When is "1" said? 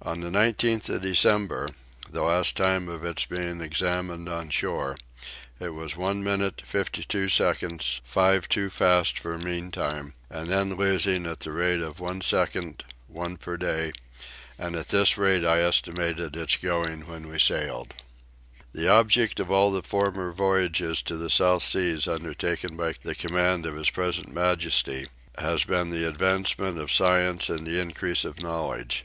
5.98-6.24, 12.00-12.22, 13.08-13.36